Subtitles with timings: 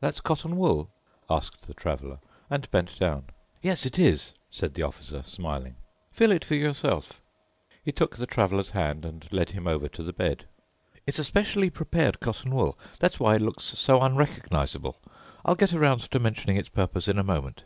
[0.00, 0.90] "That's cotton wool?"
[1.28, 3.26] asked the Traveler and bent down.
[3.60, 5.76] "Yes, it is," said the Officer smiling,
[6.10, 7.20] "feel it for yourself."
[7.84, 10.46] He took the Traveler's hand and led him over to the bed.
[11.06, 12.78] "It's a specially prepared cotton wool.
[13.00, 14.96] That's why it looks so unrecognizable.
[15.44, 17.64] I'll get around to mentioning its purpose in a moment."